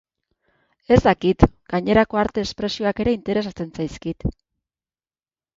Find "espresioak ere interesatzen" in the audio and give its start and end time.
2.47-3.71